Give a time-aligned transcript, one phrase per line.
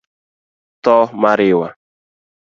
[0.83, 1.67] Tho mariwa;